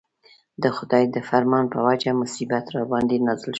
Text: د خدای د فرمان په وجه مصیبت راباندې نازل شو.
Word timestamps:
د 0.63 0.65
خدای 0.75 1.03
د 1.15 1.17
فرمان 1.29 1.65
په 1.73 1.79
وجه 1.87 2.11
مصیبت 2.21 2.65
راباندې 2.75 3.17
نازل 3.25 3.47
شو. 3.49 3.49